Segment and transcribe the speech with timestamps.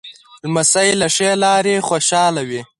[0.43, 2.61] لمسی له ښې لاره خوشحاله وي.